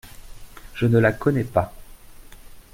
Je 0.73 0.87
ne 0.87 0.97
la 0.97 1.11
connais 1.13 1.43
pas… 1.43 1.71